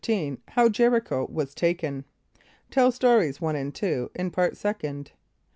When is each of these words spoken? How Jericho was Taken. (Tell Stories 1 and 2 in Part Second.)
How 0.53 0.67
Jericho 0.67 1.27
was 1.31 1.53
Taken. 1.53 2.05
(Tell 2.71 2.91
Stories 2.91 3.39
1 3.39 3.55
and 3.55 3.71
2 3.75 4.09
in 4.15 4.31
Part 4.31 4.57
Second.) 4.57 5.11